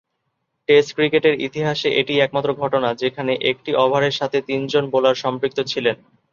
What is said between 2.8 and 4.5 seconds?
যেখানে একটি ওভারের সাথে